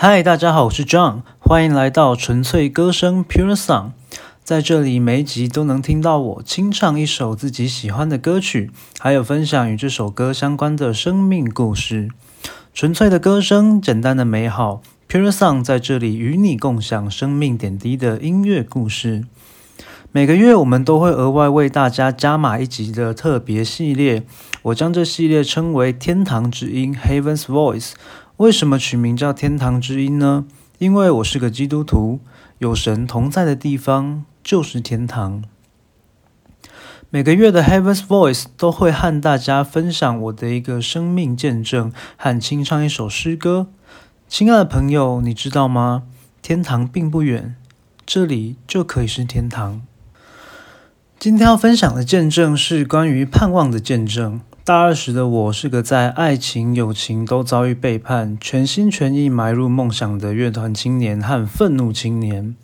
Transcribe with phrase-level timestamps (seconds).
[0.00, 3.90] 嗨，大家好，我是 John，欢迎来到纯粹歌声 Pure Song。
[4.44, 12.10] 在这里，每一集都能听到我清唱一首自己喜欢的歌曲，还有分享与这首歌相关的生命故事。
[12.72, 19.24] 纯粹的歌声，简单的美好，Pure Song 在这里与你共享生命点滴的音乐故事。
[20.10, 24.22] 每个月我们都会额外为大家加码一集的特别系列，
[24.62, 27.92] 我将这系列称为《天堂之音》（Heaven's Voice）。
[28.38, 30.44] 为什么取名叫天堂之音呢？
[30.78, 32.20] 因为我是个基督徒，
[32.58, 35.42] 有神同在的地方就是天堂。
[37.10, 43.66] 每个月的 Heaven's Voice 都会和大家分享我的一个生命见证和清唱一首诗歌。
[44.28, 46.04] 亲爱的朋友，你知道吗？
[46.40, 47.56] 天堂并不远，
[48.06, 49.82] 这里就可以是天堂。
[51.18, 54.40] 今天要分享的见证是关于盼望的见证。
[54.68, 62.54] 大二时的我是个在爱情、友情都遭遇背叛，全心全意埋入梦想的乐团青年和愤怒青年。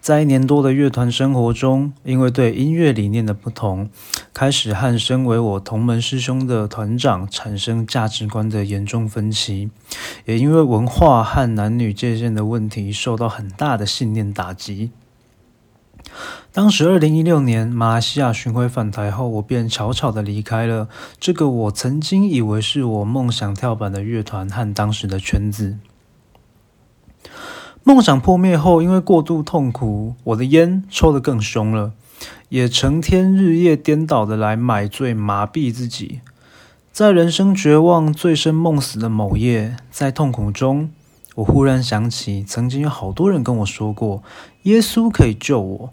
[0.00, 3.90] 在一年多的乐团生活中，因为对音乐理念的不同，
[4.32, 9.68] 开始和身为我同门师兄的团长产生价值观的严重分歧，
[10.26, 14.92] 也因为文化和男女界限的问题，受到很大的信念打击。
[16.52, 20.88] 当时，二零一六年马来西亚巡回返台后，我便悄悄的离开了
[21.20, 25.78] 这个我曾经以为是我梦想跳板的乐团和当时的圈子。
[27.84, 31.92] 梦想破灭后，因为过度痛苦，我的烟抽得更凶了，
[32.48, 36.20] 也成天日夜颠倒的来买醉麻痹自己。
[36.92, 40.90] 在人生绝望、醉生梦死的某夜，在痛苦中，
[41.36, 44.22] 我忽然想起，曾经有好多人跟我说过，
[44.64, 45.92] 耶稣可以救我。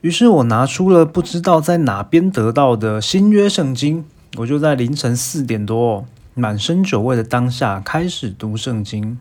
[0.00, 4.04] 于是我拿出了不知道在哪边得到的新约圣经，
[4.38, 9.18] 我就在凌晨四点多，满身酒味的当下开始读圣经。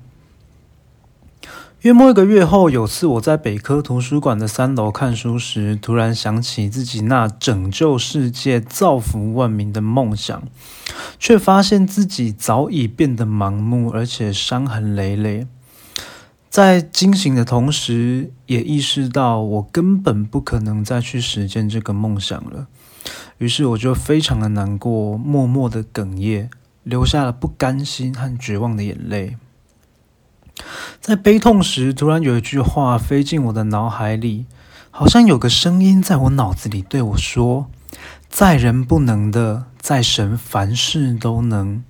[1.81, 10.43] 约莫一个月后，有次我在北科图书馆的三楼看书时，突然想起自己那拯救世界、造福万民的梦想，
[11.17, 15.47] 却发现自己早已变得盲目，而且伤痕累累。
[16.49, 22.67] 在惊醒的同时，也意识到我根本不可能再去实现这个梦想了。
[23.37, 26.49] 于是，我就非常的难过，默默的哽咽，
[26.83, 29.37] 流下了不甘心和绝望的眼泪。
[30.99, 34.47] 在悲痛时，突然有一句话飞进我的脑海里，
[34.89, 37.67] 好像有个声音在我脑子里对我说
[38.27, 41.83] ：“在人不能的，在神凡事都能。”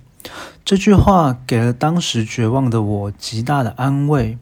[0.64, 4.38] 这句话给了当时绝望的我极大的安慰。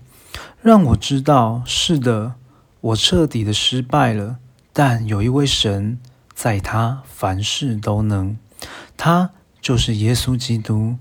[0.60, 2.34] 让我知道，是的，
[2.80, 4.38] 我彻底的失败了。
[4.72, 6.00] 但有一位神，
[6.34, 8.36] 在他凡事都能，
[8.96, 9.30] 他
[9.60, 10.96] 就是耶稣基督。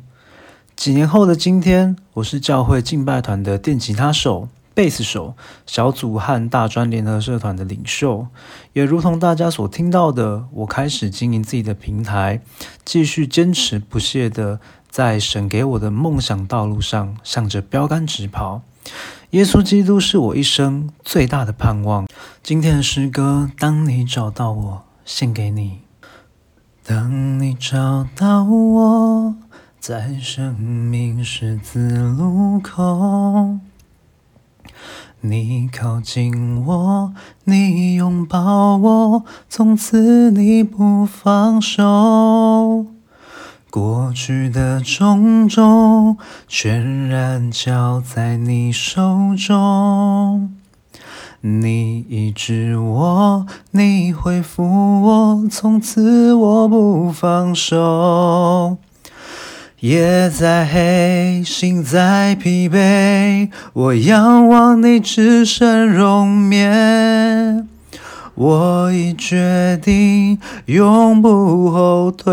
[0.75, 5.34] 几年后的今天，我是教会敬拜团的电吉他手、贝斯手、
[5.66, 8.28] 小组和大专联合社团的领袖。
[8.74, 12.41] 也如同大家所听到的，我开始经营自己的平台，
[12.85, 18.62] 继续坚持不懈的在神给我的梦想道路上，向着标杆直跑。
[19.31, 22.07] 耶稣基督是我一生最大的盼望。
[22.41, 25.79] 今天的诗歌，当你找到我，献给你。
[26.85, 29.35] 当你找到我，
[29.81, 33.57] 在生命十字路口，
[35.19, 37.13] 你靠近我，
[37.44, 42.85] 你拥抱我，从此你不放手。
[43.69, 46.17] 过去的种种，
[46.47, 50.55] 全然交在你手中。
[51.41, 58.77] 你医治我，你恢复我，从此我不放手。
[59.81, 67.67] 夜再黑，心再疲惫，我仰望你只身容面。
[68.38, 72.31] 我已决定永不后退。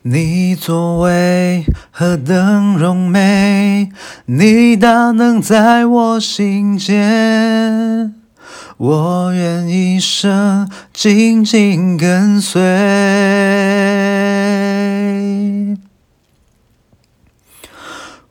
[0.00, 3.90] 你作为何等荣美，
[4.24, 8.14] 你大能在我心间，
[8.78, 12.62] 我愿一生紧紧跟随。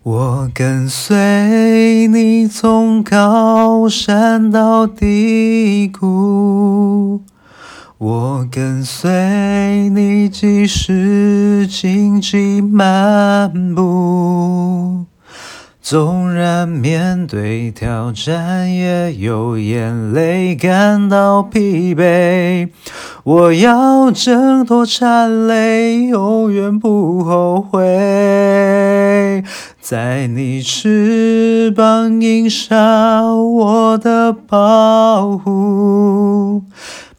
[0.04, 7.22] 我跟随你从高山到低谷，
[7.98, 15.06] 我跟随你即使荆棘漫步，
[15.82, 22.68] 纵然面对挑战也有眼泪感到疲惫，
[23.24, 27.80] 我要挣脱缠累，永远不后悔。
[29.84, 36.64] 在你翅膀映下，我的保护。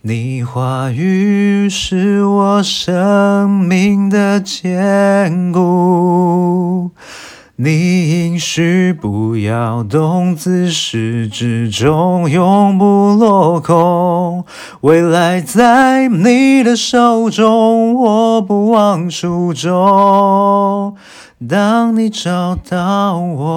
[0.00, 6.92] 你话语是我生命的坚固。
[7.56, 14.44] 你应许不要动，自始至终永不落空。
[14.80, 20.96] 未来在你的手中，我不忘初衷。
[21.48, 23.52] 当你找到我，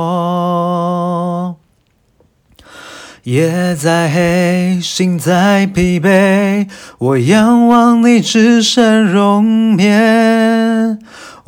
[3.23, 10.36] 夜再黑，心再疲惫，我仰望你只身容面。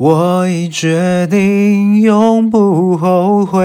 [0.00, 3.60] 我已决定，永不后悔。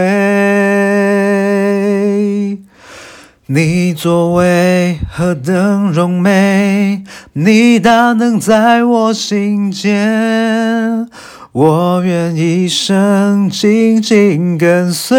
[3.46, 11.08] 你作为何等荣美，你大能在我心间，
[11.54, 15.16] 我愿一生紧紧跟随。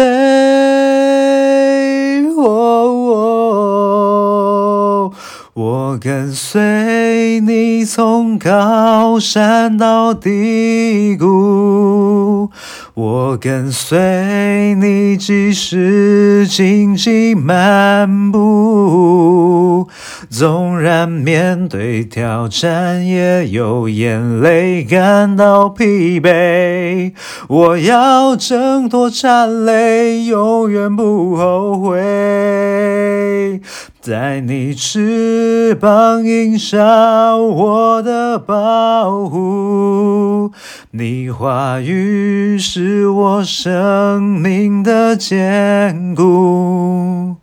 [5.55, 6.61] 我跟随
[7.47, 12.51] 你从高山到低谷，
[12.93, 19.87] 我跟随你即使荆棘漫步，
[20.29, 27.13] 纵然面对挑战也有眼泪感到疲惫，
[27.47, 33.61] 我要挣脱战累，永远不后悔。
[34.07, 40.53] 在你翅膀映下，我的保护。
[40.91, 47.35] 你话语是我生命的坚固。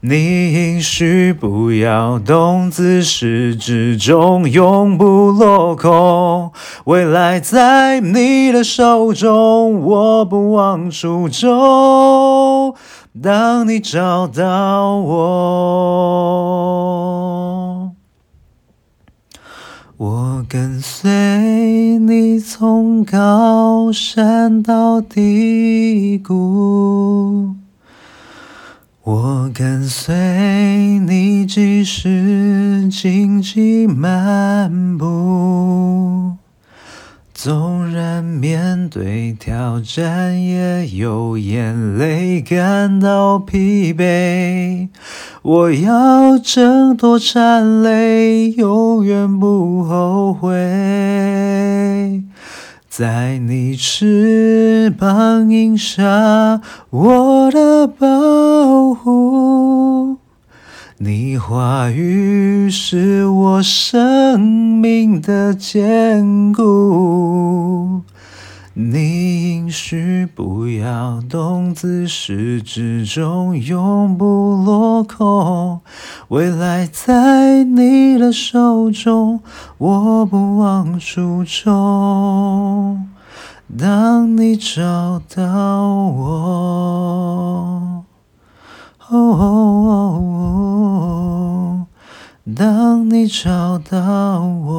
[0.00, 6.50] 你应许不要动，自始至终永不落空。
[6.86, 12.74] 未来在你的手中，我不忘初衷。
[13.22, 15.16] 当你找到我，
[19.96, 27.56] 我跟随你从高山到低谷，
[29.02, 30.14] 我跟随
[31.00, 36.37] 你即使荆棘漫步。
[37.40, 44.88] 纵然面对挑战，也有眼泪感到疲惫。
[45.42, 52.24] 我要挣脱战累，永远不后悔。
[52.88, 60.07] 在你翅膀映下，我的保护。
[61.00, 68.00] 你话语是我生命的坚固，
[68.74, 75.80] 你应许不要动，自始至终永不落空。
[76.30, 79.38] 未来在你的手中，
[79.76, 83.06] 我不忘初衷。
[83.78, 87.78] 当你找到我。
[89.10, 90.26] 哦，
[92.54, 94.76] 当你找到我，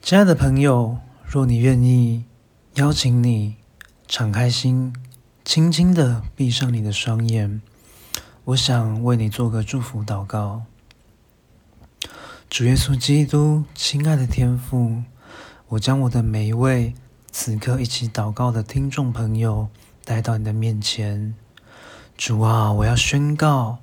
[0.00, 0.96] 亲爱的朋友，
[1.26, 2.24] 若你愿意，
[2.76, 3.56] 邀请你
[4.08, 4.94] 敞开心，
[5.44, 7.60] 轻轻的闭上你的双眼，
[8.44, 10.62] 我想为你做个祝福祷告。
[12.48, 15.02] 主耶稣基督，亲爱的天父，
[15.68, 16.94] 我将我的每一位
[17.30, 19.68] 此刻一起祷告的听众朋友。
[20.06, 21.34] 带到你的面前，
[22.16, 23.78] 主啊，我要宣告，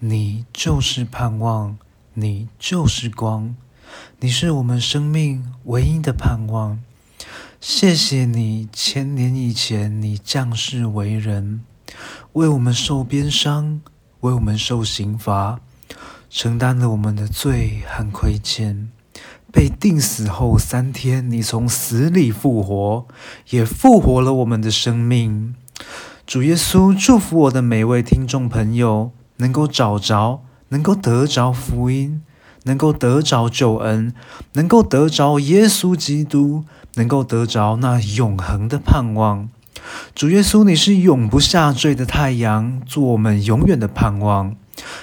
[0.00, 1.78] 你就是盼望，
[2.14, 3.54] 你就是光，
[4.18, 6.80] 你是我们生命唯一的盼望。
[7.60, 11.62] 谢谢你，千年以前你降世为人，
[12.32, 13.80] 为我们受鞭伤，
[14.22, 15.60] 为我们受刑罚，
[16.28, 18.90] 承担了我们的罪和亏欠。
[19.52, 23.06] 被钉死后三天，你从死里复活，
[23.50, 25.54] 也复活了我们的生命。
[26.26, 32.22] 主耶稣祝福我的每位听众朋友，能够找着，能够得着福音，
[32.64, 34.12] 能够得着救恩，
[34.52, 36.64] 能够得着耶稣基督，
[36.96, 39.48] 能够得着那永恒的盼望。
[40.14, 44.54] 主耶稣，你是永不下坠的太阳，做我们永远的盼望。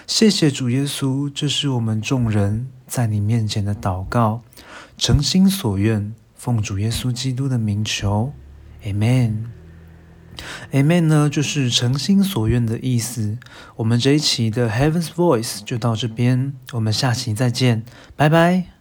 [0.06, 4.42] 谢谢主耶稣，这是我们众人在你面前的祷告，
[4.98, 8.32] 诚心所愿，奉主耶稣基督的名求
[8.84, 9.65] ，Amen。
[10.72, 13.38] Amen 呢，就是诚心所愿的意思。
[13.76, 17.84] 我们这一期的 Heaven's Voice 就到这边，我们下期再见，
[18.16, 18.75] 拜拜。